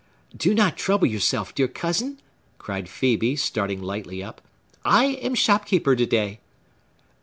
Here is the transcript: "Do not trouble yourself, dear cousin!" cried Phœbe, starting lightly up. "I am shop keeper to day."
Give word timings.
"Do 0.35 0.55
not 0.55 0.77
trouble 0.79 1.05
yourself, 1.05 1.53
dear 1.53 1.67
cousin!" 1.67 2.19
cried 2.57 2.87
Phœbe, 2.87 3.37
starting 3.37 3.83
lightly 3.83 4.23
up. 4.23 4.41
"I 4.83 5.05
am 5.21 5.35
shop 5.35 5.67
keeper 5.67 5.95
to 5.95 6.07
day." 6.07 6.39